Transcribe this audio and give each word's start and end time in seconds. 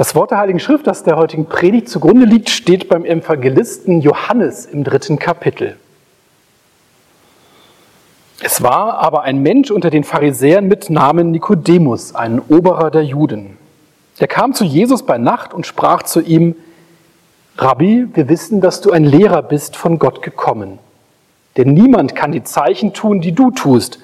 Das 0.00 0.14
Wort 0.14 0.30
der 0.30 0.38
Heiligen 0.38 0.60
Schrift, 0.60 0.86
das 0.86 1.02
der 1.02 1.18
heutigen 1.18 1.44
Predigt 1.44 1.90
zugrunde 1.90 2.24
liegt, 2.24 2.48
steht 2.48 2.88
beim 2.88 3.04
Evangelisten 3.04 4.00
Johannes 4.00 4.64
im 4.64 4.82
dritten 4.82 5.18
Kapitel. 5.18 5.76
Es 8.42 8.62
war 8.62 8.94
aber 8.94 9.24
ein 9.24 9.42
Mensch 9.42 9.70
unter 9.70 9.90
den 9.90 10.02
Pharisäern 10.02 10.68
mit 10.68 10.88
Namen 10.88 11.32
Nikodemus, 11.32 12.14
ein 12.14 12.40
Oberer 12.40 12.90
der 12.90 13.04
Juden. 13.04 13.58
Der 14.20 14.26
kam 14.26 14.54
zu 14.54 14.64
Jesus 14.64 15.04
bei 15.04 15.18
Nacht 15.18 15.52
und 15.52 15.66
sprach 15.66 16.02
zu 16.02 16.22
ihm, 16.22 16.56
Rabbi, 17.58 18.06
wir 18.14 18.30
wissen, 18.30 18.62
dass 18.62 18.80
du 18.80 18.92
ein 18.92 19.04
Lehrer 19.04 19.42
bist 19.42 19.76
von 19.76 19.98
Gott 19.98 20.22
gekommen. 20.22 20.78
Denn 21.58 21.74
niemand 21.74 22.16
kann 22.16 22.32
die 22.32 22.42
Zeichen 22.42 22.94
tun, 22.94 23.20
die 23.20 23.32
du 23.32 23.50
tust, 23.50 23.98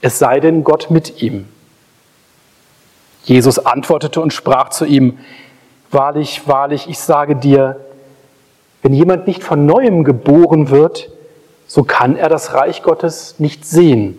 es 0.00 0.16
sei 0.20 0.38
denn 0.38 0.62
Gott 0.62 0.92
mit 0.92 1.20
ihm. 1.20 1.48
Jesus 3.24 3.58
antwortete 3.58 4.20
und 4.20 4.32
sprach 4.32 4.70
zu 4.70 4.84
ihm, 4.84 5.18
Wahrlich, 5.90 6.46
wahrlich, 6.46 6.88
ich 6.88 7.00
sage 7.00 7.34
dir, 7.34 7.80
wenn 8.82 8.92
jemand 8.92 9.26
nicht 9.26 9.42
von 9.42 9.66
neuem 9.66 10.04
geboren 10.04 10.70
wird, 10.70 11.10
so 11.66 11.82
kann 11.82 12.16
er 12.16 12.28
das 12.28 12.54
Reich 12.54 12.82
Gottes 12.82 13.38
nicht 13.38 13.64
sehen. 13.64 14.16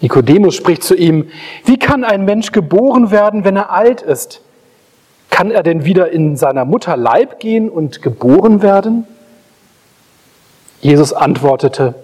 Nikodemus 0.00 0.54
spricht 0.54 0.84
zu 0.84 0.94
ihm, 0.94 1.28
wie 1.64 1.78
kann 1.78 2.04
ein 2.04 2.24
Mensch 2.24 2.52
geboren 2.52 3.10
werden, 3.10 3.44
wenn 3.44 3.56
er 3.56 3.70
alt 3.70 4.02
ist? 4.02 4.42
Kann 5.30 5.50
er 5.50 5.62
denn 5.62 5.84
wieder 5.84 6.10
in 6.10 6.36
seiner 6.36 6.64
Mutter 6.64 6.96
Leib 6.96 7.40
gehen 7.40 7.68
und 7.68 8.02
geboren 8.02 8.62
werden? 8.62 9.06
Jesus 10.80 11.12
antwortete, 11.12 11.94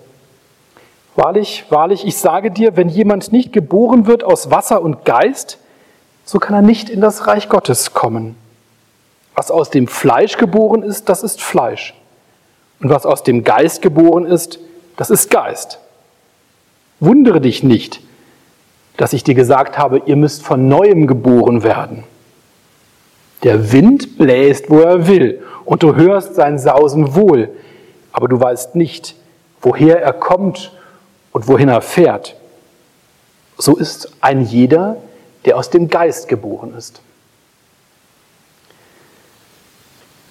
Wahrlich, 1.17 1.65
wahrlich, 1.69 2.07
ich 2.07 2.17
sage 2.17 2.51
dir, 2.51 2.77
wenn 2.77 2.89
jemand 2.89 3.33
nicht 3.33 3.53
geboren 3.53 4.07
wird 4.07 4.25
aus 4.25 4.51
Wasser 4.51 4.83
und 4.83 5.05
Geist, 5.05 5.59
so 6.25 6.39
kann 6.39 6.55
er 6.55 6.63
nicht 6.63 6.91
in 6.91 7.01
das 7.01 7.27
Reich 7.27 7.49
Gottes 7.49 7.95
kommen. 7.95 8.37
Was 9.35 9.51
aus 9.51 9.71
dem 9.71 9.87
Fleisch 9.87 10.37
geboren 10.37 10.83
ist, 10.83 11.09
das 11.09 11.23
ist 11.23 11.41
Fleisch. 11.41 11.95
Und 12.81 12.91
was 12.91 13.07
aus 13.07 13.23
dem 13.23 13.45
Geist 13.45 13.83
geboren 13.83 14.27
ist, 14.27 14.59
das 14.97 15.11
ist 15.11 15.31
Geist. 15.31 15.79
Wundere 17.01 17.41
dich 17.41 17.63
nicht, 17.63 18.01
dass 18.97 19.13
ich 19.13 19.25
dir 19.25 19.35
gesagt 19.35 19.79
habe, 19.79 20.03
ihr 20.07 20.17
müsst 20.17 20.43
von 20.43 20.69
neuem 20.69 21.07
geboren 21.07 21.63
werden. 21.63 22.05
Der 23.43 23.73
Wind 23.73 24.17
bläst, 24.17 24.71
wo 24.71 24.81
er 24.81 25.07
will, 25.07 25.43
und 25.65 25.83
du 25.83 25.95
hörst 25.95 26.35
sein 26.35 26.59
Sausen 26.59 27.15
wohl, 27.15 27.51
aber 28.13 28.29
du 28.29 28.41
weißt 28.41 28.77
nicht, 28.77 29.17
woher 29.61 30.03
er 30.03 30.13
kommt 30.13 30.73
und 31.35 31.49
wohin 31.49 31.69
er 31.69 31.83
fährt. 31.83 32.37
So 33.59 33.77
ist 33.77 34.13
ein 34.21 34.43
jeder, 34.43 34.97
der 35.45 35.59
aus 35.59 35.69
dem 35.69 35.89
Geist 35.89 36.29
geboren 36.29 36.75
ist. 36.75 37.03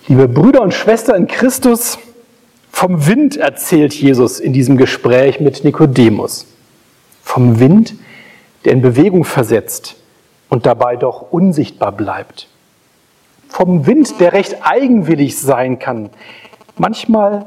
Liebe 0.07 0.27
Brüder 0.27 0.61
und 0.61 0.73
Schwestern 0.73 1.17
in 1.17 1.27
Christus, 1.27 1.99
vom 2.71 3.05
Wind 3.05 3.37
erzählt 3.37 3.93
Jesus 3.93 4.39
in 4.39 4.53
diesem 4.53 4.77
Gespräch 4.77 5.39
mit 5.39 5.63
Nikodemus. 5.63 6.47
Vom 7.21 7.59
Wind, 7.59 7.95
der 8.63 8.71
in 8.71 8.81
Bewegung 8.81 9.25
versetzt 9.25 9.95
und 10.49 10.65
dabei 10.65 10.95
doch 10.95 11.31
unsichtbar 11.31 11.91
bleibt. 11.91 12.47
Vom 13.49 13.85
Wind, 13.85 14.21
der 14.21 14.31
recht 14.31 14.65
eigenwillig 14.65 15.37
sein 15.37 15.79
kann, 15.79 16.09
manchmal 16.77 17.45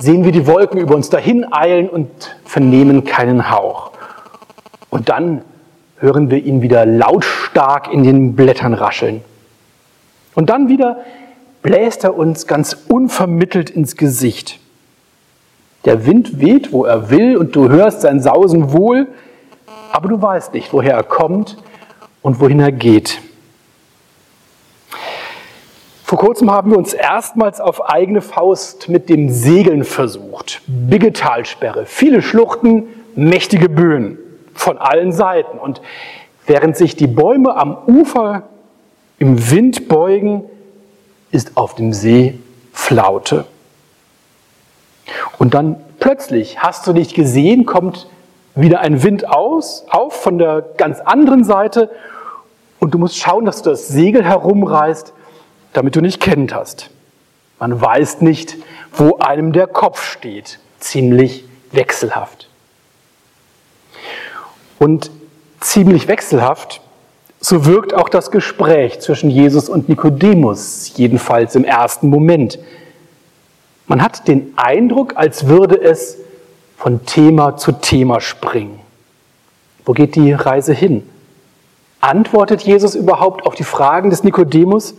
sehen 0.00 0.24
wir 0.24 0.32
die 0.32 0.46
Wolken 0.46 0.80
über 0.80 0.94
uns 0.94 1.10
dahin 1.10 1.52
eilen 1.52 1.88
und 1.88 2.08
vernehmen 2.44 3.04
keinen 3.04 3.50
Hauch. 3.50 3.92
Und 4.88 5.08
dann 5.08 5.42
hören 5.98 6.30
wir 6.30 6.42
ihn 6.42 6.62
wieder 6.62 6.86
lautstark 6.86 7.92
in 7.92 8.02
den 8.02 8.34
Blättern 8.34 8.74
rascheln. 8.74 9.22
Und 10.34 10.48
dann 10.48 10.68
wieder 10.68 10.98
bläst 11.62 12.04
er 12.04 12.16
uns 12.16 12.46
ganz 12.46 12.76
unvermittelt 12.88 13.68
ins 13.68 13.96
Gesicht. 13.96 14.58
Der 15.84 16.06
Wind 16.06 16.40
weht, 16.40 16.72
wo 16.72 16.84
er 16.84 17.10
will, 17.10 17.36
und 17.36 17.54
du 17.54 17.68
hörst 17.68 18.00
sein 18.00 18.20
Sausen 18.20 18.72
wohl, 18.72 19.08
aber 19.92 20.08
du 20.08 20.20
weißt 20.20 20.54
nicht, 20.54 20.72
woher 20.72 20.94
er 20.94 21.02
kommt 21.02 21.58
und 22.22 22.40
wohin 22.40 22.60
er 22.60 22.72
geht. 22.72 23.20
Vor 26.10 26.18
kurzem 26.18 26.50
haben 26.50 26.72
wir 26.72 26.76
uns 26.76 26.92
erstmals 26.92 27.60
auf 27.60 27.88
eigene 27.88 28.20
Faust 28.20 28.88
mit 28.88 29.08
dem 29.08 29.28
Segeln 29.28 29.84
versucht. 29.84 30.60
Biggetalsperre, 30.66 31.86
viele 31.86 32.20
Schluchten, 32.20 32.88
mächtige 33.14 33.68
Böen 33.68 34.18
von 34.52 34.76
allen 34.76 35.12
Seiten. 35.12 35.56
Und 35.56 35.80
während 36.48 36.76
sich 36.76 36.96
die 36.96 37.06
Bäume 37.06 37.56
am 37.56 37.78
Ufer 37.86 38.42
im 39.20 39.52
Wind 39.52 39.86
beugen, 39.86 40.42
ist 41.30 41.56
auf 41.56 41.76
dem 41.76 41.92
See 41.92 42.40
Flaute. 42.72 43.44
Und 45.38 45.54
dann 45.54 45.76
plötzlich, 46.00 46.58
hast 46.58 46.88
du 46.88 46.92
nicht 46.92 47.14
gesehen, 47.14 47.66
kommt 47.66 48.08
wieder 48.56 48.80
ein 48.80 49.04
Wind 49.04 49.28
aus, 49.28 49.84
auf 49.88 50.14
von 50.14 50.38
der 50.38 50.70
ganz 50.76 50.98
anderen 50.98 51.44
Seite 51.44 51.88
und 52.80 52.94
du 52.94 52.98
musst 52.98 53.16
schauen, 53.16 53.44
dass 53.44 53.62
du 53.62 53.70
das 53.70 53.86
Segel 53.86 54.24
herumreißt 54.24 55.12
damit 55.72 55.96
du 55.96 56.00
nicht 56.00 56.20
kennt 56.20 56.54
hast. 56.54 56.90
Man 57.58 57.80
weiß 57.80 58.22
nicht, 58.22 58.56
wo 58.92 59.18
einem 59.18 59.52
der 59.52 59.66
Kopf 59.66 60.02
steht. 60.02 60.58
Ziemlich 60.78 61.44
wechselhaft. 61.72 62.48
Und 64.78 65.10
ziemlich 65.60 66.08
wechselhaft, 66.08 66.80
so 67.40 67.64
wirkt 67.66 67.94
auch 67.94 68.08
das 68.08 68.30
Gespräch 68.30 69.00
zwischen 69.00 69.30
Jesus 69.30 69.68
und 69.68 69.88
Nikodemus, 69.88 70.92
jedenfalls 70.96 71.54
im 71.54 71.64
ersten 71.64 72.08
Moment. 72.08 72.58
Man 73.86 74.02
hat 74.02 74.28
den 74.28 74.52
Eindruck, 74.56 75.16
als 75.16 75.46
würde 75.46 75.80
es 75.80 76.18
von 76.76 77.04
Thema 77.06 77.56
zu 77.56 77.72
Thema 77.72 78.20
springen. 78.20 78.78
Wo 79.84 79.92
geht 79.92 80.14
die 80.16 80.32
Reise 80.32 80.72
hin? 80.72 81.08
Antwortet 82.00 82.62
Jesus 82.62 82.94
überhaupt 82.94 83.46
auf 83.46 83.54
die 83.54 83.64
Fragen 83.64 84.08
des 84.10 84.24
Nikodemus? 84.24 84.94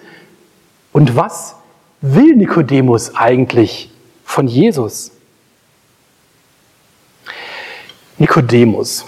Und 0.92 1.16
was 1.16 1.56
will 2.02 2.36
Nikodemus 2.36 3.16
eigentlich 3.16 3.92
von 4.24 4.48
Jesus? 4.48 5.12
Nikodemus. 8.18 9.06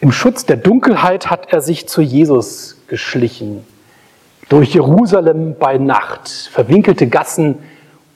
Im 0.00 0.12
Schutz 0.12 0.44
der 0.44 0.56
Dunkelheit 0.56 1.30
hat 1.30 1.52
er 1.52 1.60
sich 1.60 1.88
zu 1.88 2.02
Jesus 2.02 2.76
geschlichen. 2.88 3.64
Durch 4.48 4.74
Jerusalem 4.74 5.56
bei 5.58 5.78
Nacht, 5.78 6.28
verwinkelte 6.28 7.06
Gassen, 7.06 7.58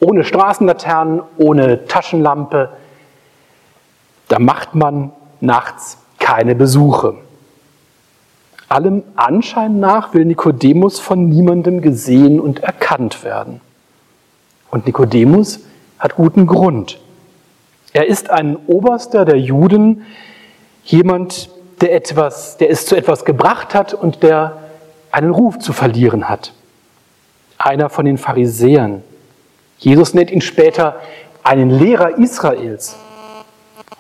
ohne 0.01 0.25
Straßenlaternen, 0.25 1.23
ohne 1.39 1.87
Taschenlampe. 1.87 2.71
Da 4.29 4.39
macht 4.39 4.75
man 4.75 5.13
nachts 5.41 5.99
keine 6.19 6.55
Besuche. 6.55 7.17
Allem 8.69 9.03
Anschein 9.17 9.81
nach 9.81 10.13
will 10.13 10.27
Nikodemus 10.27 11.01
von 11.01 11.29
niemandem 11.29 11.81
gesehen 11.81 12.39
und 12.39 12.61
erkannt 12.61 13.25
werden. 13.25 13.61
Und 14.71 14.87
Nikodemus 14.87 15.61
hat 15.99 16.17
guten 16.17 16.47
Grund. 16.47 17.01
Er 17.95 18.07
ist 18.07 18.29
ein 18.31 18.57
Oberster 18.67 19.25
der 19.25 19.39
Juden, 19.39 20.05
jemand, 20.85 21.49
der 21.81 21.95
etwas, 21.95 22.59
der 22.59 22.71
es 22.71 22.85
zu 22.85 22.97
etwas 22.97 23.25
gebracht 23.25 23.75
hat 23.75 23.95
und 23.95 24.23
der 24.23 24.59
einen 25.11 25.31
Ruf 25.31 25.59
zu 25.59 25.73
verlieren 25.73 26.29
hat. 26.29 26.53
Einer 27.57 27.89
von 27.89 28.05
den 28.05 28.19
Pharisäern. 28.19 29.03
Jesus 29.79 30.13
nennt 30.13 30.31
ihn 30.31 30.43
später 30.43 30.97
einen 31.43 31.71
Lehrer 31.71 32.19
Israels. 32.19 32.97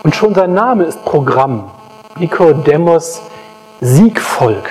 Und 0.03 0.15
schon 0.15 0.35
sein 0.35 0.53
Name 0.53 0.85
ist 0.85 1.03
Programm. 1.05 1.71
Nikodemus 2.19 3.23
Siegvolk. 3.81 4.69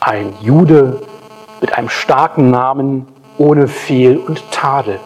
Ein 0.00 0.32
Jude 0.40 1.02
mit 1.60 1.76
einem 1.76 1.90
starken 1.90 2.50
Namen 2.50 3.06
ohne 3.36 3.68
Fehl 3.68 4.16
und 4.16 4.50
Tadel. 4.50 4.98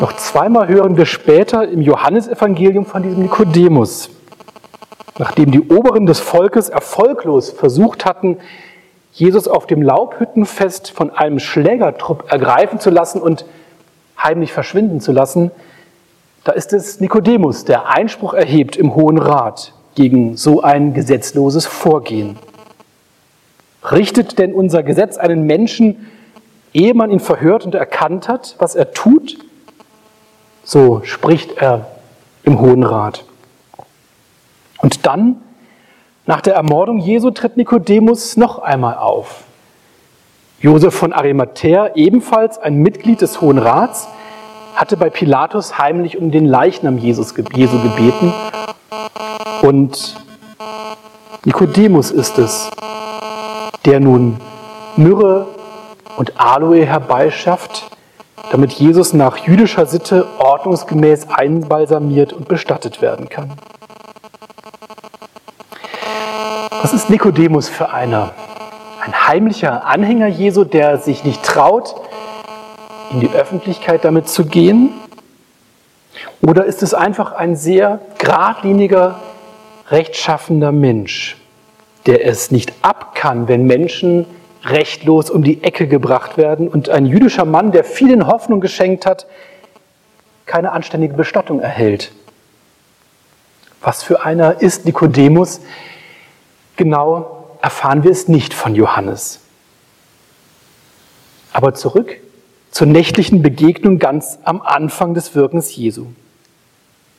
Noch 0.00 0.12
zweimal 0.14 0.68
hören 0.68 0.96
wir 0.96 1.06
später 1.06 1.66
im 1.66 1.80
Johannesevangelium 1.80 2.86
von 2.86 3.02
diesem 3.02 3.22
Nikodemus. 3.22 4.10
Nachdem 5.18 5.50
die 5.50 5.62
Oberen 5.62 6.06
des 6.06 6.20
Volkes 6.20 6.68
erfolglos 6.68 7.50
versucht 7.50 8.04
hatten, 8.04 8.36
Jesus 9.12 9.48
auf 9.48 9.66
dem 9.66 9.82
Laubhüttenfest 9.82 10.92
von 10.92 11.10
einem 11.10 11.40
Schlägertrupp 11.40 12.30
ergreifen 12.30 12.78
zu 12.78 12.90
lassen 12.90 13.20
und 13.20 13.44
heimlich 14.22 14.52
verschwinden 14.52 15.00
zu 15.00 15.10
lassen, 15.10 15.50
da 16.48 16.54
ist 16.54 16.72
es 16.72 16.98
Nikodemus, 16.98 17.66
der 17.66 17.90
Einspruch 17.90 18.32
erhebt 18.32 18.76
im 18.76 18.94
Hohen 18.94 19.18
Rat 19.18 19.74
gegen 19.94 20.38
so 20.38 20.62
ein 20.62 20.94
gesetzloses 20.94 21.66
Vorgehen. 21.66 22.38
Richtet 23.92 24.38
denn 24.38 24.54
unser 24.54 24.82
Gesetz 24.82 25.18
einen 25.18 25.42
Menschen, 25.42 26.06
ehe 26.72 26.94
man 26.94 27.10
ihn 27.10 27.20
verhört 27.20 27.66
und 27.66 27.74
erkannt 27.74 28.28
hat, 28.28 28.56
was 28.60 28.76
er 28.76 28.92
tut? 28.92 29.36
So 30.64 31.02
spricht 31.04 31.58
er 31.58 31.88
im 32.44 32.58
Hohen 32.60 32.82
Rat. 32.82 33.26
Und 34.78 35.04
dann, 35.04 35.42
nach 36.24 36.40
der 36.40 36.54
Ermordung 36.54 36.96
Jesu, 36.96 37.30
tritt 37.30 37.58
Nikodemus 37.58 38.38
noch 38.38 38.58
einmal 38.60 38.94
auf. 38.94 39.44
Josef 40.60 40.94
von 40.94 41.12
Arimathea, 41.12 41.90
ebenfalls 41.94 42.56
ein 42.56 42.76
Mitglied 42.76 43.20
des 43.20 43.42
Hohen 43.42 43.58
Rats, 43.58 44.08
hatte 44.78 44.96
bei 44.96 45.10
Pilatus 45.10 45.76
heimlich 45.76 46.18
um 46.18 46.30
den 46.30 46.46
Leichnam 46.46 46.98
Jesus, 46.98 47.34
Jesu 47.52 47.82
gebeten. 47.82 48.32
Und 49.60 50.14
Nikodemus 51.44 52.12
ist 52.12 52.38
es, 52.38 52.70
der 53.84 53.98
nun 53.98 54.38
Myrrhe 54.94 55.48
und 56.16 56.40
Aloe 56.40 56.86
herbeischafft, 56.86 57.90
damit 58.52 58.72
Jesus 58.72 59.12
nach 59.12 59.38
jüdischer 59.38 59.84
Sitte 59.84 60.28
ordnungsgemäß 60.38 61.26
einbalsamiert 61.28 62.32
und 62.32 62.46
bestattet 62.46 63.02
werden 63.02 63.28
kann. 63.28 63.54
Was 66.82 66.92
ist 66.92 67.10
Nikodemus 67.10 67.68
für 67.68 67.90
einer? 67.90 68.30
Ein 69.04 69.26
heimlicher 69.26 69.86
Anhänger 69.86 70.28
Jesu, 70.28 70.62
der 70.62 70.98
sich 70.98 71.24
nicht 71.24 71.42
traut, 71.42 71.96
in 73.10 73.20
die 73.20 73.30
Öffentlichkeit 73.30 74.04
damit 74.04 74.28
zu 74.28 74.46
gehen? 74.46 74.90
Oder 76.40 76.64
ist 76.64 76.82
es 76.82 76.94
einfach 76.94 77.32
ein 77.32 77.56
sehr 77.56 78.00
geradliniger, 78.18 79.20
rechtschaffender 79.90 80.72
Mensch, 80.72 81.36
der 82.06 82.26
es 82.26 82.50
nicht 82.50 82.72
ab 82.82 83.14
kann, 83.14 83.48
wenn 83.48 83.64
Menschen 83.64 84.26
rechtlos 84.64 85.30
um 85.30 85.42
die 85.42 85.62
Ecke 85.62 85.86
gebracht 85.86 86.36
werden 86.36 86.68
und 86.68 86.88
ein 86.88 87.06
jüdischer 87.06 87.44
Mann, 87.44 87.72
der 87.72 87.84
vielen 87.84 88.26
Hoffnung 88.26 88.60
geschenkt 88.60 89.06
hat, 89.06 89.26
keine 90.46 90.72
anständige 90.72 91.14
Bestattung 91.14 91.60
erhält. 91.60 92.12
Was 93.80 94.02
für 94.02 94.24
einer 94.24 94.60
ist 94.60 94.84
Nikodemus? 94.84 95.60
Genau 96.76 97.56
erfahren 97.60 98.02
wir 98.02 98.10
es 98.10 98.28
nicht 98.28 98.54
von 98.54 98.74
Johannes. 98.74 99.40
Aber 101.52 101.74
zurück 101.74 102.18
zur 102.70 102.86
nächtlichen 102.86 103.42
Begegnung 103.42 103.98
ganz 103.98 104.38
am 104.44 104.60
Anfang 104.60 105.14
des 105.14 105.34
Wirkens 105.34 105.74
Jesu. 105.74 106.06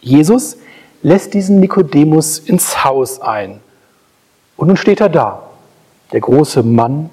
Jesus 0.01 0.57
lässt 1.01 1.33
diesen 1.33 1.59
Nikodemus 1.59 2.39
ins 2.39 2.83
Haus 2.83 3.19
ein. 3.21 3.59
Und 4.57 4.67
nun 4.67 4.77
steht 4.77 5.01
er 5.01 5.09
da, 5.09 5.43
der 6.11 6.21
große 6.21 6.63
Mann, 6.63 7.09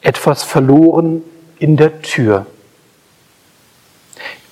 etwas 0.00 0.42
verloren 0.42 1.22
in 1.58 1.76
der 1.76 2.02
Tür. 2.02 2.46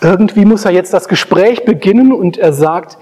Irgendwie 0.00 0.44
muss 0.44 0.64
er 0.64 0.70
jetzt 0.70 0.92
das 0.94 1.08
Gespräch 1.08 1.64
beginnen 1.64 2.12
und 2.12 2.38
er 2.38 2.52
sagt, 2.52 2.96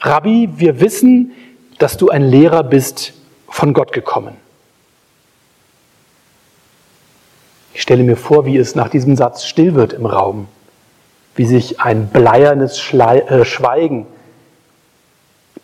Rabbi, 0.00 0.50
wir 0.56 0.80
wissen, 0.80 1.32
dass 1.78 1.96
du 1.96 2.10
ein 2.10 2.22
Lehrer 2.22 2.62
bist 2.62 3.14
von 3.48 3.72
Gott 3.72 3.92
gekommen. 3.92 4.36
Ich 7.78 7.82
stelle 7.82 8.02
mir 8.02 8.16
vor, 8.16 8.44
wie 8.44 8.56
es 8.56 8.74
nach 8.74 8.88
diesem 8.88 9.14
Satz 9.14 9.44
still 9.44 9.76
wird 9.76 9.92
im 9.92 10.04
Raum, 10.04 10.48
wie 11.36 11.46
sich 11.46 11.80
ein 11.80 12.08
bleiernes 12.08 12.80
Schlei 12.80 13.20
äh, 13.20 13.44
Schweigen 13.44 14.04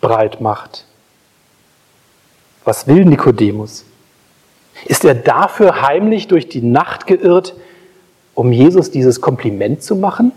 breit 0.00 0.40
macht. 0.40 0.86
Was 2.64 2.86
will 2.86 3.04
Nikodemus? 3.04 3.84
Ist 4.84 5.04
er 5.04 5.16
dafür 5.16 5.82
heimlich 5.82 6.28
durch 6.28 6.48
die 6.48 6.62
Nacht 6.62 7.08
geirrt, 7.08 7.56
um 8.34 8.52
Jesus 8.52 8.92
dieses 8.92 9.20
Kompliment 9.20 9.82
zu 9.82 9.96
machen? 9.96 10.30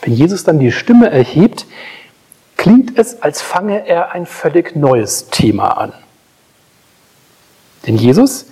Wenn 0.00 0.14
Jesus 0.14 0.44
dann 0.44 0.58
die 0.58 0.72
Stimme 0.72 1.10
erhebt, 1.10 1.66
klingt 2.56 2.98
es, 2.98 3.20
als 3.20 3.42
fange 3.42 3.86
er 3.86 4.12
ein 4.12 4.24
völlig 4.24 4.74
neues 4.74 5.28
Thema 5.28 5.76
an. 5.76 5.92
Denn 7.86 7.98
Jesus 7.98 8.46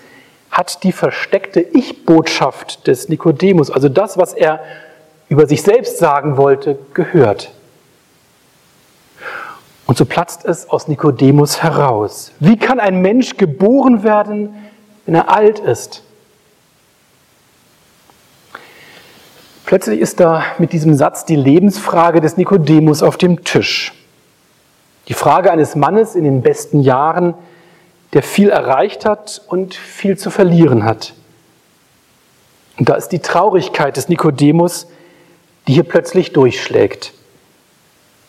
hat 0.52 0.84
die 0.84 0.92
versteckte 0.92 1.60
Ich-Botschaft 1.60 2.86
des 2.86 3.08
Nikodemus, 3.08 3.70
also 3.70 3.88
das, 3.88 4.18
was 4.18 4.34
er 4.34 4.60
über 5.30 5.46
sich 5.46 5.62
selbst 5.62 5.96
sagen 5.98 6.36
wollte, 6.36 6.78
gehört. 6.92 7.52
Und 9.86 9.96
so 9.96 10.04
platzt 10.04 10.44
es 10.44 10.68
aus 10.68 10.88
Nikodemus 10.88 11.62
heraus. 11.62 12.32
Wie 12.38 12.58
kann 12.58 12.78
ein 12.78 13.00
Mensch 13.00 13.38
geboren 13.38 14.04
werden, 14.04 14.54
wenn 15.06 15.14
er 15.14 15.34
alt 15.34 15.58
ist? 15.58 16.02
Plötzlich 19.64 20.00
ist 20.00 20.20
da 20.20 20.44
mit 20.58 20.74
diesem 20.74 20.94
Satz 20.94 21.24
die 21.24 21.36
Lebensfrage 21.36 22.20
des 22.20 22.36
Nikodemus 22.36 23.02
auf 23.02 23.16
dem 23.16 23.42
Tisch. 23.42 23.94
Die 25.08 25.14
Frage 25.14 25.50
eines 25.50 25.76
Mannes 25.76 26.14
in 26.14 26.24
den 26.24 26.42
besten 26.42 26.80
Jahren, 26.80 27.34
der 28.12 28.22
viel 28.22 28.50
erreicht 28.50 29.04
hat 29.04 29.42
und 29.48 29.74
viel 29.74 30.18
zu 30.18 30.30
verlieren 30.30 30.84
hat. 30.84 31.14
Und 32.78 32.88
da 32.88 32.94
ist 32.94 33.08
die 33.08 33.20
Traurigkeit 33.20 33.96
des 33.96 34.08
Nikodemus, 34.08 34.86
die 35.66 35.74
hier 35.74 35.84
plötzlich 35.84 36.32
durchschlägt. 36.32 37.12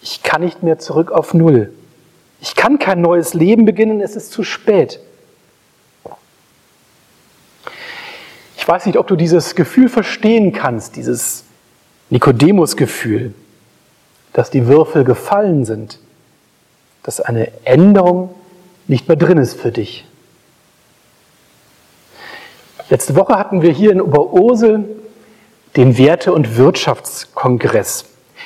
Ich 0.02 0.24
kann 0.24 0.42
nicht 0.42 0.64
mehr 0.64 0.80
zurück 0.80 1.12
auf 1.12 1.34
Null. 1.34 1.74
Ich 2.42 2.56
kann 2.56 2.78
kein 2.78 3.02
neues 3.02 3.34
Leben 3.34 3.66
beginnen, 3.66 4.02
es 4.02 4.16
ist 4.16 4.32
zu 4.32 4.44
spät. 4.44 5.00
Ich 8.58 8.68
weiß 8.68 8.86
nicht, 8.86 8.98
ob 8.98 9.08
du 9.08 9.16
dieses 9.16 9.56
Gefühl 9.56 9.90
verstehen 9.90 10.54
kannst, 10.54 10.96
dieses 10.96 11.46
Nikodemus-Gefühl, 12.10 13.34
dass 14.34 14.52
die 14.52 14.68
Würfel 14.68 15.04
gefallen 15.04 15.66
sind, 15.66 16.00
dass 17.02 17.20
eine 17.20 17.52
Änderung 17.66 18.36
nicht 18.88 19.08
mehr 19.08 19.18
drin 19.18 19.38
ist 19.38 19.60
für 19.60 19.72
dich. 19.72 20.06
Letzte 22.90 23.16
Woche 23.16 23.38
hatten 23.38 23.62
wir 23.62 23.72
hier 23.72 23.92
in 23.92 24.02
Oberursel 24.02 24.86
den 25.76 25.98
Werte- 25.98 26.34
und 26.34 26.58
Wirtschaftskongress 26.58 28.06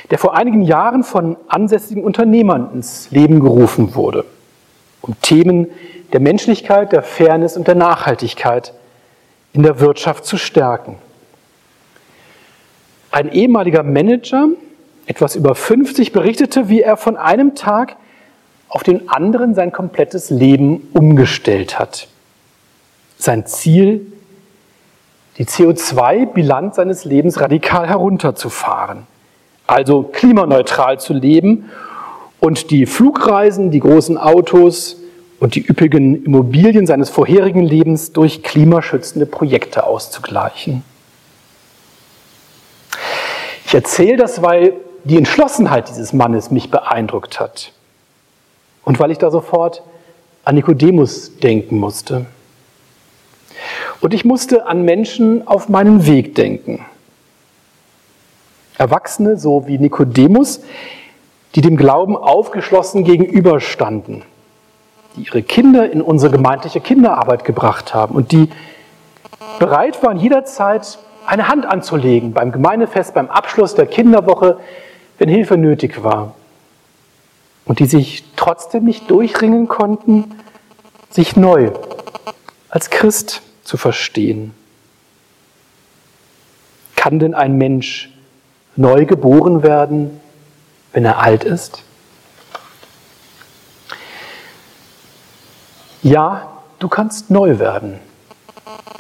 der 0.10 0.17
vor 0.17 0.36
einigen 0.36 0.62
Jahren 0.62 1.03
von 1.03 1.38
ansässigen 1.48 2.03
Unternehmern 2.03 2.70
ins 2.74 3.12
Leben 3.12 3.39
gerufen 3.39 3.96
wurde, 3.96 4.25
um 5.01 5.20
Themen 5.22 5.67
der 6.13 6.20
Menschlichkeit, 6.20 6.91
der 6.91 7.03
Fairness 7.03 7.58
und 7.58 7.67
der 7.67 7.75
Nachhaltigkeit 7.75 8.74
in 9.53 9.63
der 9.63 9.79
Wirtschaft 9.79 10.25
zu 10.25 10.38
stärken. 10.38 10.96
Ein 13.12 13.32
ehemaliger 13.32 13.84
Manager, 13.84 14.48
etwas 15.06 15.36
über 15.36 15.56
50, 15.56 16.12
berichtete, 16.12 16.70
wie 16.70 16.82
er 16.82 16.98
von 16.98 17.17
einem 17.17 17.56
Tag 17.56 17.96
auf 18.70 18.84
den 18.84 19.10
anderen 19.10 19.56
sein 19.56 19.72
komplettes 19.72 20.30
Leben 20.30 20.90
umgestellt 20.94 21.80
hat. 21.80 22.08
Sein 23.18 23.46
Ziel, 23.46 24.12
die 25.38 25.46
CO2-Bilanz 25.46 26.76
seines 26.76 27.06
Lebens 27.06 27.40
radikal 27.40 27.88
herunterzufahren 27.88 29.08
also 29.68 30.04
klimaneutral 30.04 31.00
zu 31.00 31.14
leben 31.14 31.70
und 32.40 32.72
die 32.72 32.86
Flugreisen, 32.86 33.70
die 33.70 33.82
großen 33.82 34.18
Autos 34.18 34.98
und 35.40 35.56
die 35.56 35.66
üppigen 35.68 36.26
Immobilien 36.26 36.88
seines 36.88 37.10
vorherigen 37.10 37.62
Lebens 37.62 38.14
durch 38.14 38.42
klimaschützende 38.42 39.26
Projekte 39.26 39.84
auszugleichen. 39.84 40.84
Ich 43.66 43.76
erzähle 43.76 44.18
das, 44.18 44.42
weil 44.42 44.74
die 45.04 45.18
Entschlossenheit 45.18 45.90
dieses 45.90 46.14
Mannes 46.14 46.50
mich 46.50 46.72
beeindruckt 46.72 47.40
hat 47.40 47.74
und 48.88 49.01
weil 49.01 49.12
ich 49.12 49.17
da 49.17 49.29
sofort 49.29 49.84
an 50.46 50.56
Nikodemus 50.56 51.39
denken 51.39 51.77
musste. 51.77 52.25
Und 54.00 54.13
ich 54.13 54.24
musste 54.24 54.65
an 54.65 54.84
Menschen 54.84 55.46
auf 55.46 55.67
meinen 55.67 56.08
Weg 56.08 56.36
denken. 56.36 56.86
Erwachsene, 58.77 59.36
so 59.36 59.67
wie 59.67 59.77
Nikodemus, 59.77 60.62
die 61.53 61.60
dem 61.60 61.75
Glauben 61.75 62.15
aufgeschlossen 62.15 63.03
gegenüberstanden, 63.03 64.24
die 65.17 65.24
ihre 65.24 65.44
Kinder 65.44 65.91
in 65.91 66.01
unsere 66.01 66.32
gemeindliche 66.32 66.79
Kinderarbeit 66.79 67.44
gebracht 67.44 67.94
haben 67.94 68.15
und 68.15 68.32
die 68.32 68.48
bereit 69.60 70.01
waren, 70.01 70.15
jederzeit 70.15 70.98
eine 71.25 71.50
Hand 71.50 71.65
anzulegen 71.65 72.32
beim 72.32 72.53
Gemeindefest, 72.53 73.13
beim 73.13 73.29
Abschluss 73.29 73.75
der 73.75 73.88
Kinderwoche, 73.88 74.60
wenn 75.17 75.27
Hilfe 75.27 75.58
nötig 75.58 76.06
war. 76.06 76.37
Und 77.68 77.80
die 77.80 77.86
sich 77.86 78.24
trotzdem 78.36 78.86
nicht 78.86 79.12
durchringen 79.12 79.68
konnten, 79.68 80.36
sich 81.10 81.36
neu 81.36 81.72
als 82.70 82.90
Christ 82.90 83.42
zu 83.64 83.78
verstehen. 83.78 84.54
Kann 86.96 87.20
denn 87.20 87.34
ein 87.34 87.58
Mensch 87.58 88.10
neu 88.76 89.06
geboren 89.06 89.64
werden, 89.64 90.20
wenn 90.94 91.06
er 91.06 91.20
alt 91.20 91.44
ist? 91.44 91.84
Ja, 96.02 96.62
du 96.80 96.88
kannst 96.88 97.30
neu 97.30 97.60
werden. 97.60 98.00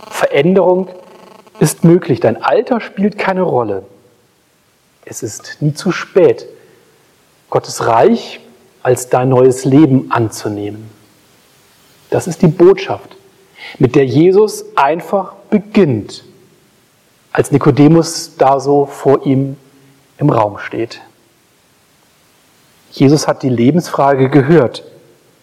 Veränderung 0.09 0.89
ist 1.59 1.83
möglich. 1.83 2.19
Dein 2.19 2.43
Alter 2.43 2.81
spielt 2.81 3.17
keine 3.17 3.43
Rolle. 3.43 3.85
Es 5.05 5.23
ist 5.23 5.57
nie 5.61 5.73
zu 5.73 5.91
spät, 5.91 6.47
Gottes 7.49 7.87
Reich 7.87 8.41
als 8.87 9.09
dein 9.09 9.27
neues 9.27 9.65
Leben 9.65 10.13
anzunehmen. 10.13 10.89
Das 12.09 12.25
ist 12.25 12.41
die 12.41 12.47
Botschaft, 12.47 13.17
mit 13.79 13.95
der 13.95 14.05
Jesus 14.05 14.63
einfach 14.77 15.33
beginnt, 15.49 16.23
als 17.33 17.51
Nikodemus 17.51 18.37
da 18.37 18.61
so 18.61 18.85
vor 18.85 19.25
ihm 19.25 19.57
im 20.17 20.29
Raum 20.29 20.57
steht. 20.57 21.01
Jesus 22.91 23.27
hat 23.27 23.43
die 23.43 23.49
Lebensfrage 23.49 24.29
gehört, 24.29 24.85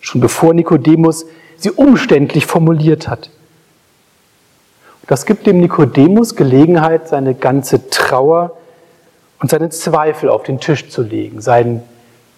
schon 0.01 0.23
bevor 0.23 0.55
Nikodemus 0.55 1.27
sie 1.59 1.71
umständlich 1.71 2.47
formuliert 2.47 3.09
hat. 3.09 3.29
Das 5.07 5.27
gibt 5.27 5.47
dem 5.47 5.61
Nikodemus 5.61 6.35
Gelegenheit, 6.35 7.09
seine 7.09 7.35
ganze 7.35 7.91
Trauer 7.91 8.57
und 9.39 9.51
seinen 9.51 9.71
Zweifel 9.71 10.31
auf 10.31 10.45
den 10.45 10.61
Tisch 10.61 10.89
zu 10.89 11.03
legen, 11.03 11.43
sein 11.43 11.83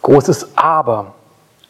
großes 0.07 0.57
Aber. 0.57 1.15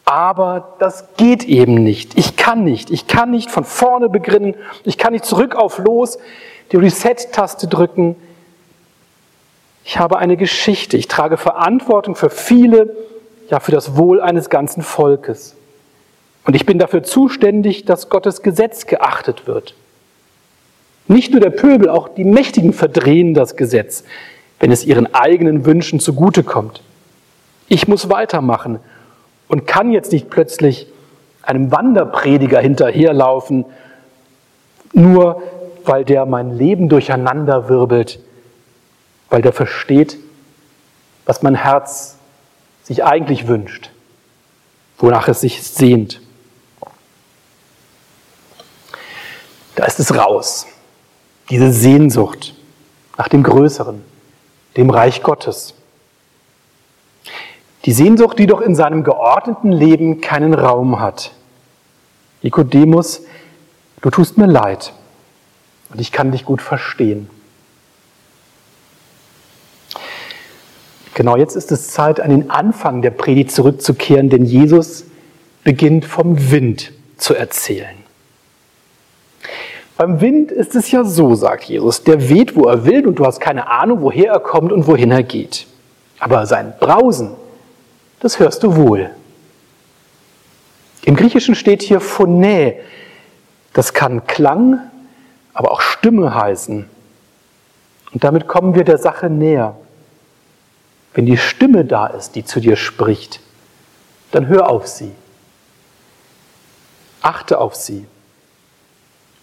Aber 0.05 0.75
das 0.79 1.15
geht 1.17 1.43
eben 1.43 1.83
nicht. 1.83 2.17
Ich 2.17 2.37
kann 2.37 2.63
nicht. 2.63 2.91
Ich 2.91 3.07
kann 3.07 3.31
nicht 3.31 3.49
von 3.49 3.63
vorne 3.63 4.09
beginnen. 4.09 4.55
Ich 4.83 4.97
kann 4.99 5.13
nicht 5.13 5.25
zurück 5.25 5.55
auf 5.55 5.79
los, 5.79 6.19
die 6.71 6.77
Reset-Taste 6.77 7.67
drücken. 7.67 8.15
Ich 9.83 9.97
habe 9.97 10.19
eine 10.19 10.37
Geschichte. 10.37 10.97
Ich 10.97 11.07
trage 11.07 11.35
Verantwortung 11.37 12.15
für 12.15 12.29
viele, 12.29 12.95
ja 13.49 13.59
für 13.59 13.71
das 13.71 13.97
Wohl 13.97 14.21
eines 14.21 14.49
ganzen 14.49 14.83
Volkes. 14.83 15.55
Und 16.45 16.55
ich 16.55 16.65
bin 16.65 16.77
dafür 16.77 17.01
zuständig, 17.01 17.85
dass 17.85 18.09
Gottes 18.09 18.43
Gesetz 18.43 18.85
geachtet 18.85 19.47
wird. 19.47 19.73
Nicht 21.07 21.31
nur 21.31 21.41
der 21.41 21.49
Pöbel, 21.49 21.89
auch 21.89 22.07
die 22.09 22.23
Mächtigen 22.23 22.71
verdrehen 22.71 23.33
das 23.33 23.55
Gesetz, 23.55 24.03
wenn 24.59 24.71
es 24.71 24.85
ihren 24.85 25.13
eigenen 25.15 25.65
Wünschen 25.65 25.99
zugutekommt. 25.99 26.81
Ich 27.67 27.87
muss 27.87 28.09
weitermachen 28.09 28.79
und 29.47 29.67
kann 29.67 29.91
jetzt 29.91 30.11
nicht 30.11 30.29
plötzlich 30.29 30.87
einem 31.41 31.71
Wanderprediger 31.71 32.59
hinterherlaufen, 32.59 33.65
nur 34.93 35.41
weil 35.85 36.03
der 36.05 36.25
mein 36.25 36.57
Leben 36.57 36.89
durcheinander 36.89 37.69
wirbelt, 37.69 38.19
weil 39.29 39.41
der 39.41 39.53
versteht, 39.53 40.17
was 41.25 41.41
mein 41.41 41.55
Herz 41.55 42.17
sich 42.83 43.03
eigentlich 43.03 43.47
wünscht, 43.47 43.91
wonach 44.97 45.27
es 45.27 45.41
sich 45.41 45.63
sehnt. 45.63 46.21
Da 49.75 49.85
ist 49.85 49.99
es 49.99 50.15
raus. 50.15 50.65
Diese 51.49 51.71
Sehnsucht 51.71 52.55
nach 53.17 53.27
dem 53.27 53.43
Größeren, 53.43 54.03
dem 54.75 54.89
Reich 54.89 55.21
Gottes. 55.21 55.73
Die 57.87 57.93
Sehnsucht, 57.93 58.37
die 58.37 58.47
doch 58.47 58.59
in 58.59 58.75
seinem 58.75 59.05
geordneten 59.05 59.71
Leben 59.71 60.19
keinen 60.19 60.53
Raum 60.53 60.99
hat. 60.99 61.31
Nikodemus, 62.41 63.21
du 64.01 64.09
tust 64.09 64.37
mir 64.37 64.45
leid 64.45 64.91
und 65.93 66.01
ich 66.01 66.11
kann 66.11 66.33
dich 66.33 66.43
gut 66.43 66.61
verstehen. 66.61 67.29
Genau 71.13 71.37
jetzt 71.37 71.55
ist 71.55 71.71
es 71.71 71.87
Zeit, 71.87 72.19
an 72.19 72.29
den 72.29 72.49
Anfang 72.49 73.01
der 73.01 73.11
Predigt 73.11 73.51
zurückzukehren, 73.51 74.29
denn 74.29 74.43
Jesus 74.43 75.05
beginnt 75.63 76.03
vom 76.03 76.51
Wind 76.51 76.91
zu 77.15 77.35
erzählen. 77.35 77.95
Beim 79.95 80.19
Wind 80.19 80.51
ist 80.51 80.75
es 80.75 80.91
ja 80.91 81.05
so, 81.05 81.35
sagt 81.35 81.63
Jesus, 81.63 82.03
der 82.03 82.27
weht, 82.27 82.57
wo 82.57 82.65
er 82.65 82.83
will 82.83 83.07
und 83.07 83.17
du 83.17 83.25
hast 83.25 83.39
keine 83.39 83.69
Ahnung, 83.71 84.01
woher 84.01 84.33
er 84.33 84.39
kommt 84.41 84.73
und 84.73 84.87
wohin 84.87 85.09
er 85.09 85.23
geht. 85.23 85.67
Aber 86.19 86.45
sein 86.45 86.73
Brausen, 86.81 87.31
das 88.19 88.39
hörst 88.39 88.63
du 88.63 88.75
wohl. 88.75 89.11
Im 91.05 91.15
Griechischen 91.15 91.55
steht 91.55 91.83
hier 91.83 92.01
Phonä. 92.01 92.75
Das 93.73 93.93
kann 93.93 94.25
Klang, 94.27 94.79
aber 95.53 95.71
auch 95.71 95.81
Stimme 95.81 96.33
heißen. 96.35 96.89
Und 98.13 98.23
damit 98.23 98.47
kommen 98.47 98.75
wir 98.75 98.83
der 98.83 98.97
Sache 98.97 99.29
näher. 99.29 99.75
Wenn 101.13 101.25
die 101.25 101.37
Stimme 101.37 101.85
da 101.85 102.07
ist, 102.07 102.35
die 102.35 102.43
zu 102.43 102.59
dir 102.59 102.75
spricht, 102.75 103.39
dann 104.31 104.47
hör 104.47 104.69
auf 104.69 104.87
sie. 104.87 105.11
Achte 107.21 107.59
auf 107.59 107.75
sie. 107.75 108.05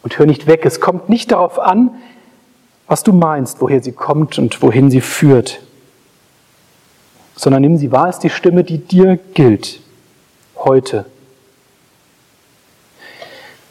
Und 0.03 0.19
hör 0.19 0.27
nicht 0.27 0.47
weg. 0.47 0.65
Es 0.65 0.81
kommt 0.81 1.09
nicht 1.09 1.33
darauf 1.33 1.59
an, 1.59 1.91
was 2.87 3.03
du 3.03 3.13
meinst, 3.13 3.61
woher 3.61 3.83
sie 3.83 3.93
kommt 3.93 4.39
und 4.39 4.61
wohin 4.63 4.91
sie 4.91 5.01
führt, 5.01 5.63
sondern 7.37 7.63
nimm 7.63 7.77
sie 7.77 7.93
wahr 7.93 8.07
als 8.07 8.19
die 8.19 8.31
Stimme, 8.31 8.65
die 8.65 8.79
dir 8.79 9.19
gilt, 9.35 9.81
heute. 10.57 11.07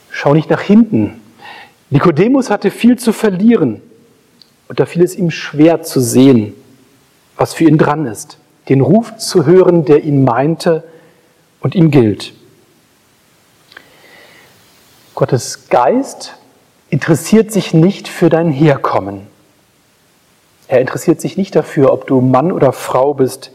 Schau 0.09 0.33
nicht 0.33 0.49
nach 0.49 0.61
hinten. 0.61 1.21
Nikodemus 1.89 2.49
hatte 2.49 2.71
viel 2.71 2.97
zu 2.97 3.13
verlieren 3.13 3.81
und 4.67 4.79
da 4.79 4.85
fiel 4.85 5.03
es 5.03 5.15
ihm 5.15 5.31
schwer 5.31 5.81
zu 5.83 5.99
sehen, 5.99 6.53
was 7.35 7.53
für 7.53 7.65
ihn 7.65 7.77
dran 7.77 8.05
ist, 8.05 8.37
den 8.69 8.81
Ruf 8.81 9.17
zu 9.17 9.45
hören, 9.45 9.85
der 9.85 10.03
ihn 10.03 10.23
meinte 10.23 10.83
und 11.61 11.75
ihm 11.75 11.91
gilt. 11.91 12.33
Gottes 15.15 15.69
Geist 15.69 16.35
interessiert 16.89 17.51
sich 17.51 17.73
nicht 17.73 18.07
für 18.07 18.29
dein 18.29 18.49
Herkommen. 18.51 19.32
Er 20.73 20.81
interessiert 20.81 21.21
sich 21.21 21.37
nicht 21.37 21.55
dafür, 21.55 21.93
ob 21.93 22.07
du 22.07 22.19
Mann 22.19 22.51
oder 22.51 22.73
Frau 22.73 23.13
bist, 23.13 23.51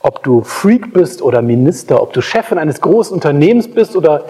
ob 0.00 0.22
du 0.22 0.40
Freak 0.40 0.94
bist 0.94 1.20
oder 1.20 1.42
Minister, 1.42 2.00
ob 2.00 2.14
du 2.14 2.22
Chefin 2.22 2.56
eines 2.56 2.80
großen 2.80 3.12
Unternehmens 3.12 3.70
bist 3.70 3.94
oder 3.94 4.24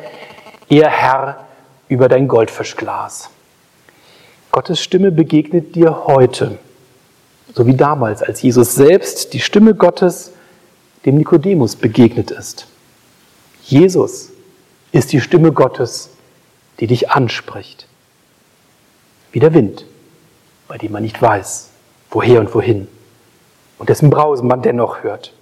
eher 0.69 0.91
Herr 0.91 1.47
über 1.87 2.09
dein 2.09 2.27
Goldfischglas. 2.27 3.31
Gottes 4.51 4.81
Stimme 4.81 5.13
begegnet 5.13 5.77
dir 5.77 6.09
heute 6.09 6.59
so 7.55 7.69
wie 7.69 7.75
damals, 7.77 8.21
als 8.21 8.43
Jesus 8.43 8.75
selbst 8.75 9.33
die 9.33 9.39
Stimme 9.39 9.73
Gottes 9.73 10.33
dem 11.07 11.19
Nikodemus 11.19 11.77
begegnet 11.77 12.33
ist. 12.33 12.67
Jesus 13.63 14.31
ist 14.91 15.13
die 15.13 15.21
Stimme 15.21 15.53
Gottes, 15.53 16.11
die 16.81 16.89
dich 16.89 17.11
anspricht. 17.11 17.87
Wie 19.31 19.39
der 19.39 19.55
Wind, 19.55 19.87
bei 20.67 20.79
dem 20.79 20.91
man 20.91 21.05
nicht 21.05 21.23
weiß, 21.23 21.69
woher 22.13 22.39
und 22.41 22.55
wohin 22.55 22.87
und 23.79 23.89
dessen 23.89 24.11
Brausen 24.11 24.47
man 24.47 24.63
dennoch 24.63 25.03
hört. 25.03 25.33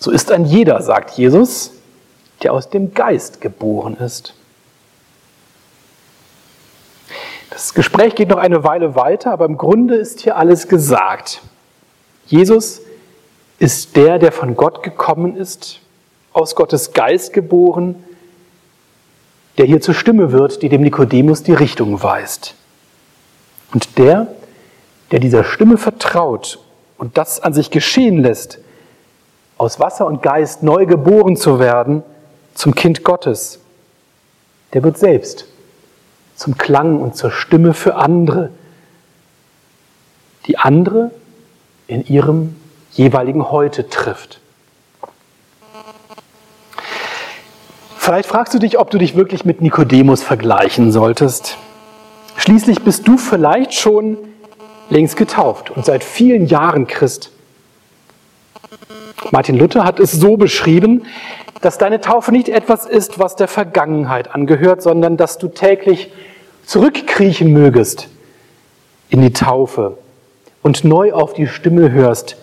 So 0.00 0.10
ist 0.10 0.32
ein 0.32 0.46
jeder, 0.46 0.82
sagt 0.82 1.10
Jesus, 1.12 1.74
der 2.42 2.54
aus 2.54 2.70
dem 2.70 2.94
Geist 2.94 3.40
geboren 3.40 3.96
ist. 3.98 4.34
Das 7.50 7.74
Gespräch 7.74 8.14
geht 8.14 8.30
noch 8.30 8.38
eine 8.38 8.64
Weile 8.64 8.94
weiter, 8.94 9.32
aber 9.32 9.44
im 9.44 9.58
Grunde 9.58 9.96
ist 9.96 10.20
hier 10.20 10.36
alles 10.36 10.66
gesagt. 10.66 11.42
Jesus 12.26 12.80
ist 13.58 13.96
der, 13.96 14.18
der 14.18 14.32
von 14.32 14.56
Gott 14.56 14.82
gekommen 14.82 15.36
ist, 15.36 15.80
aus 16.32 16.54
Gottes 16.54 16.92
Geist 16.94 17.32
geboren, 17.34 18.02
der 19.58 19.66
hier 19.66 19.82
zur 19.82 19.94
Stimme 19.94 20.32
wird, 20.32 20.62
die 20.62 20.70
dem 20.70 20.80
Nikodemus 20.80 21.42
die 21.42 21.52
Richtung 21.52 22.02
weist. 22.02 22.54
Und 23.72 23.98
der, 23.98 24.28
der 25.10 25.20
dieser 25.20 25.44
Stimme 25.44 25.76
vertraut 25.78 26.58
und 26.98 27.16
das 27.16 27.40
an 27.40 27.52
sich 27.52 27.70
geschehen 27.70 28.18
lässt, 28.18 28.58
aus 29.58 29.80
Wasser 29.80 30.06
und 30.06 30.22
Geist 30.22 30.62
neu 30.62 30.86
geboren 30.86 31.36
zu 31.36 31.58
werden 31.58 32.02
zum 32.54 32.74
Kind 32.74 33.04
Gottes, 33.04 33.60
der 34.72 34.82
wird 34.82 34.98
selbst 34.98 35.46
zum 36.36 36.56
Klang 36.56 37.00
und 37.00 37.16
zur 37.16 37.30
Stimme 37.30 37.74
für 37.74 37.96
andere, 37.96 38.50
die 40.46 40.56
andere 40.56 41.10
in 41.86 42.06
ihrem 42.06 42.56
jeweiligen 42.92 43.50
Heute 43.50 43.90
trifft. 43.90 44.40
Vielleicht 47.98 48.28
fragst 48.28 48.54
du 48.54 48.58
dich, 48.58 48.78
ob 48.78 48.90
du 48.90 48.96
dich 48.96 49.14
wirklich 49.14 49.44
mit 49.44 49.60
Nikodemus 49.60 50.22
vergleichen 50.22 50.90
solltest. 50.92 51.58
Schließlich 52.36 52.82
bist 52.82 53.06
du 53.06 53.18
vielleicht 53.18 53.74
schon 53.74 54.16
längst 54.90 55.16
getauft 55.16 55.70
und 55.70 55.86
seit 55.86 56.04
vielen 56.04 56.46
Jahren 56.46 56.86
Christ. 56.86 57.30
Martin 59.30 59.56
Luther 59.56 59.84
hat 59.84 60.00
es 60.00 60.12
so 60.12 60.36
beschrieben, 60.36 61.06
dass 61.60 61.78
deine 61.78 62.00
Taufe 62.00 62.32
nicht 62.32 62.48
etwas 62.48 62.86
ist, 62.86 63.18
was 63.18 63.36
der 63.36 63.48
Vergangenheit 63.48 64.34
angehört, 64.34 64.82
sondern 64.82 65.16
dass 65.16 65.38
du 65.38 65.48
täglich 65.48 66.12
zurückkriechen 66.64 67.52
mögest 67.52 68.08
in 69.08 69.20
die 69.20 69.32
Taufe 69.32 69.98
und 70.62 70.84
neu 70.84 71.12
auf 71.12 71.34
die 71.34 71.46
Stimme 71.46 71.90
hörst, 71.90 72.36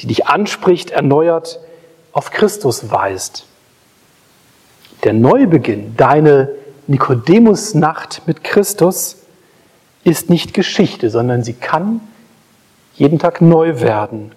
die 0.00 0.06
dich 0.06 0.26
anspricht, 0.26 0.90
erneuert, 0.90 1.60
auf 2.12 2.30
Christus 2.30 2.90
weist. 2.90 3.46
Der 5.04 5.12
Neubeginn, 5.12 5.94
deine 5.96 6.50
Nikodemus-Nacht 6.86 8.22
mit 8.26 8.44
Christus, 8.44 9.21
ist 10.04 10.30
nicht 10.30 10.54
Geschichte, 10.54 11.10
sondern 11.10 11.42
sie 11.44 11.54
kann 11.54 12.00
jeden 12.94 13.18
Tag 13.18 13.40
neu 13.40 13.80
werden 13.80 14.32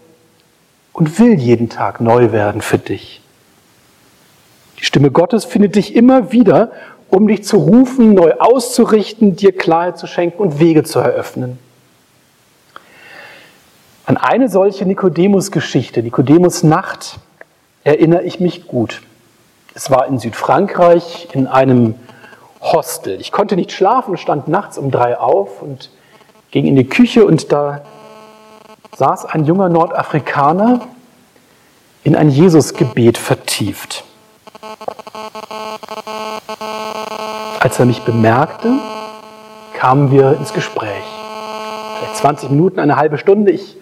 und 0.94 1.20
will 1.20 1.40
jeden 1.40 1.70
Tag 1.70 2.02
neu 2.02 2.32
werden 2.32 2.62
für 2.62 2.78
dich. 2.78 3.22
Die 4.80 4.86
Stimme 4.86 5.12
Gottes 5.12 5.46
findet 5.46 5.76
dich 5.76 5.96
immer 5.96 6.32
wieder, 6.32 6.72
um 7.10 7.28
dich 7.28 7.44
zu 7.44 7.58
rufen, 7.58 8.14
neu 8.14 8.34
auszurichten, 8.40 9.36
dir 9.36 9.52
Klarheit 9.52 9.98
zu 9.98 10.08
schenken 10.08 10.42
und 10.42 10.60
Wege 10.60 10.84
zu 10.84 11.00
eröffnen. 11.00 11.60
An 14.06 14.18
eine 14.18 14.50
solche 14.50 14.86
Nikodemus-Geschichte, 14.86 16.04
Nikodemus-Nacht, 16.04 17.20
erinnere 17.84 18.24
ich 18.24 18.40
mich 18.40 18.68
gut. 18.68 19.02
Es 19.74 19.90
war 19.90 20.08
in 20.08 20.20
Südfrankreich 20.20 21.30
in 21.34 21.48
einem 21.48 21.96
Hostel. 22.62 23.20
Ich 23.22 23.32
konnte 23.32 23.56
nicht 23.56 23.72
schlafen, 23.72 24.18
stand 24.18 24.48
nachts 24.48 24.78
um 24.78 24.92
drei 24.92 25.18
auf 25.18 25.62
und 25.62 25.90
ging 26.52 26.66
in 26.66 26.76
die 26.76 26.88
Küche 26.88 27.26
und 27.26 27.52
da 27.52 27.82
saß 28.96 29.26
ein 29.26 29.46
junger 29.46 29.70
Nordafrikaner 29.70 30.88
in 32.04 32.16
ein 32.16 32.30
Jesusgebet 32.30 33.18
vertieft. 33.18 34.04
Als 37.60 37.80
er 37.80 37.86
mich 37.86 38.02
bemerkte, 38.04 38.74
kamen 39.74 40.12
wir 40.12 40.38
ins 40.38 40.54
Gespräch. 40.54 41.04
Vielleicht 41.98 42.18
20 42.18 42.50
Minuten, 42.52 42.80
eine 42.80 42.96
halbe 42.96 43.18
Stunde. 43.18 43.52
Ich 43.52 43.76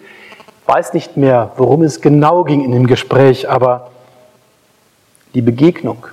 weiß 0.66 0.94
nicht 0.94 1.16
mehr, 1.16 1.52
worum 1.56 1.82
es 1.82 2.00
genau 2.00 2.44
ging 2.44 2.64
in 2.64 2.72
dem 2.72 2.86
Gespräch, 2.86 3.48
aber 3.48 3.90
die 5.34 5.42
Begegnung, 5.42 6.06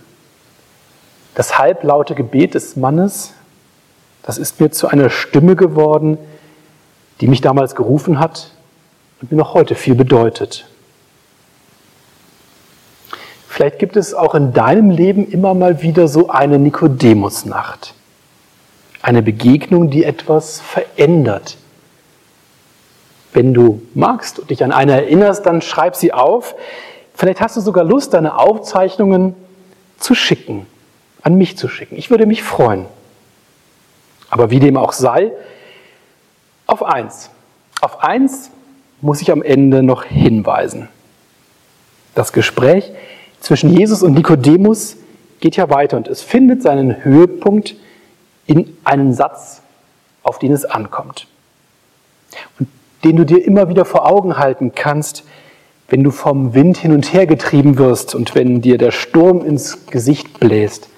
das 1.42 1.58
halblaute 1.58 2.14
Gebet 2.14 2.54
des 2.54 2.76
Mannes, 2.76 3.34
das 4.22 4.38
ist 4.38 4.62
mir 4.62 4.70
zu 4.70 4.90
einer 4.90 5.10
Stimme 5.10 5.56
geworden, 5.56 6.20
die 7.20 7.28
mich 7.28 7.42
damals 7.42 7.74
gerufen 7.74 8.20
hat 8.20 8.52
und 9.20 9.32
mir 9.32 9.40
noch 9.40 9.56
heute 9.56 9.74
viel 9.74 9.96
bedeutet. 9.96 10.68
Vielleicht 13.48 13.80
gibt 13.80 13.96
es 13.96 14.14
auch 14.14 14.36
in 14.36 14.54
deinem 14.54 14.92
Leben 14.92 15.28
immer 15.32 15.56
mal 15.56 15.82
wieder 15.82 16.08
so 16.08 16.30
eine 16.30 16.60
Nikodemusnacht. 16.60 17.96
Eine 19.02 19.24
Begegnung, 19.24 19.90
die 19.90 20.04
etwas 20.04 20.62
verändert. 20.62 21.58
Wenn 23.34 23.56
du 23.56 23.82
magst 23.96 24.38
und 24.38 24.52
dich 24.52 24.64
an 24.64 24.72
eine 24.72 24.92
erinnerst, 24.92 25.44
dann 25.48 25.64
schreib 25.64 25.96
sie 25.96 26.14
auf. 26.14 26.54
Vielleicht 27.16 27.42
hast 27.42 27.58
du 27.58 27.62
sogar 27.62 27.84
Lust, 27.84 28.14
deine 28.14 28.38
Aufzeichnungen 28.38 29.34
zu 29.98 30.14
schicken, 30.14 30.68
an 31.22 31.36
mich 31.36 31.58
zu 31.58 31.68
schicken. 31.68 31.98
Ich 31.98 32.10
würde 32.10 32.26
mich 32.26 32.44
freuen. 32.44 32.86
Aber 34.30 34.50
wie 34.50 34.60
dem 34.60 34.78
auch 34.78 34.94
sei, 34.94 35.32
auf 36.66 36.84
eins. 36.84 37.30
Auf 37.82 38.04
eins 38.04 38.50
muss 39.02 39.22
ich 39.22 39.32
am 39.32 39.42
Ende 39.42 39.84
noch 39.84 40.06
hinweisen. 40.06 40.88
Das 42.16 42.32
Gespräch 42.34 42.92
zwischen 43.40 43.76
Jesus 43.76 44.04
und 44.04 44.14
Nikodemus 44.14 44.98
geht 45.40 45.56
ja 45.56 45.70
weiter 45.70 45.98
und 45.98 46.08
es 46.08 46.22
findet 46.22 46.62
seinen 46.62 47.04
Höhepunkt 47.04 47.76
in 48.46 48.78
einen 48.84 49.14
Satz, 49.14 49.62
auf 50.24 50.40
den 50.40 50.52
es 50.52 50.66
ankommt. 50.66 51.28
Und 52.60 52.70
den 53.04 53.16
du 53.16 53.26
dir 53.26 53.44
immer 53.44 53.68
wieder 53.68 53.86
vor 53.86 54.06
Augen 54.06 54.38
halten 54.38 54.74
kannst, 54.76 55.24
wenn 55.90 56.04
du 56.04 56.12
vom 56.12 56.54
Wind 56.54 56.78
hin 56.78 56.94
und 56.94 57.12
her 57.14 57.26
getrieben 57.26 57.78
wirst 57.78 58.16
und 58.16 58.36
wenn 58.36 58.62
dir 58.62 58.78
der 58.78 58.92
Sturm 58.92 59.44
ins 59.44 59.88
Gesicht 59.88 60.40
bläst, 60.40 60.91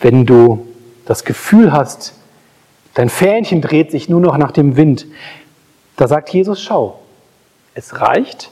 wenn 0.00 0.26
du 0.26 0.66
das 1.04 1.24
Gefühl 1.24 1.72
hast, 1.72 2.14
dein 2.94 3.08
Fähnchen 3.08 3.60
dreht 3.60 3.90
sich 3.90 4.08
nur 4.08 4.20
noch 4.20 4.36
nach 4.36 4.52
dem 4.52 4.76
Wind, 4.76 5.06
da 5.96 6.08
sagt 6.08 6.30
Jesus, 6.30 6.62
schau, 6.62 7.00
es 7.74 8.00
reicht, 8.00 8.50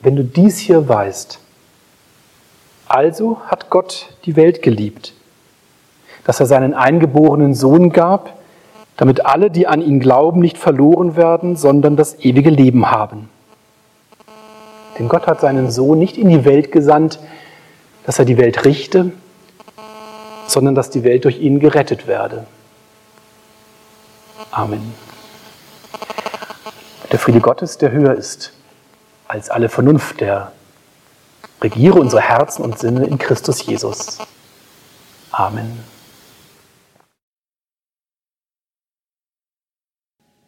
wenn 0.00 0.16
du 0.16 0.24
dies 0.24 0.58
hier 0.58 0.88
weißt. 0.88 1.38
Also 2.88 3.40
hat 3.46 3.70
Gott 3.70 4.14
die 4.24 4.36
Welt 4.36 4.62
geliebt, 4.62 5.14
dass 6.24 6.40
er 6.40 6.46
seinen 6.46 6.74
eingeborenen 6.74 7.54
Sohn 7.54 7.90
gab, 7.90 8.40
damit 8.96 9.24
alle, 9.24 9.50
die 9.50 9.66
an 9.66 9.80
ihn 9.80 10.00
glauben, 10.00 10.40
nicht 10.40 10.58
verloren 10.58 11.16
werden, 11.16 11.56
sondern 11.56 11.96
das 11.96 12.20
ewige 12.20 12.50
Leben 12.50 12.90
haben. 12.90 13.30
Denn 14.98 15.08
Gott 15.08 15.26
hat 15.26 15.40
seinen 15.40 15.70
Sohn 15.70 15.98
nicht 15.98 16.18
in 16.18 16.28
die 16.28 16.44
Welt 16.44 16.70
gesandt, 16.70 17.18
dass 18.04 18.18
er 18.18 18.24
die 18.24 18.36
Welt 18.36 18.64
richte, 18.64 19.12
sondern 20.46 20.74
dass 20.74 20.90
die 20.90 21.04
Welt 21.04 21.24
durch 21.24 21.38
ihn 21.38 21.60
gerettet 21.60 22.06
werde. 22.06 22.46
Amen. 24.50 24.94
Der 27.10 27.18
Friede 27.18 27.40
Gottes, 27.40 27.78
der 27.78 27.92
höher 27.92 28.14
ist 28.14 28.52
als 29.28 29.50
alle 29.50 29.68
Vernunft, 29.68 30.20
der 30.20 30.52
regiere 31.60 31.98
unsere 31.98 32.22
Herzen 32.22 32.62
und 32.62 32.78
Sinne 32.78 33.06
in 33.06 33.18
Christus 33.18 33.64
Jesus. 33.64 34.18
Amen. 35.30 35.91